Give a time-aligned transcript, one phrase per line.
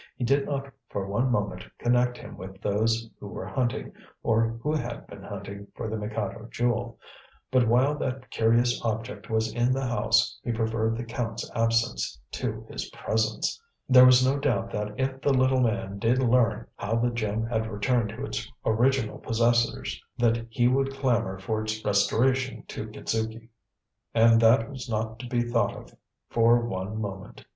[0.15, 3.93] He did not for one moment connect him with those who were hunting,
[4.23, 6.97] or who had been hunting for the Mikado Jewel;
[7.51, 12.65] but while that curious object was in the house he preferred the Count's absence to
[12.67, 13.61] his presence.
[13.87, 17.67] There was no doubt that if the little man did learn how the gem had
[17.69, 23.49] returned to its original possessors, that he would clamour for its restoration to Kitzuki.
[24.15, 25.93] And that was not to be thought of
[26.31, 27.45] for one moment.